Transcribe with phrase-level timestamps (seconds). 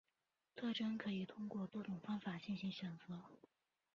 [0.55, 3.21] 特征可以通过多种方法进行选择。